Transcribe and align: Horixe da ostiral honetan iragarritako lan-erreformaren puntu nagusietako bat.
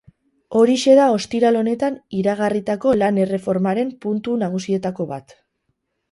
Horixe 0.59 0.93
da 0.99 1.09
ostiral 1.17 1.57
honetan 1.59 1.99
iragarritako 2.19 2.93
lan-erreformaren 3.01 3.91
puntu 4.07 4.39
nagusietako 4.45 5.07
bat. 5.13 5.37